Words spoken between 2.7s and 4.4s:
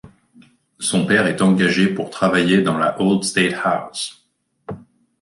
la Old State House.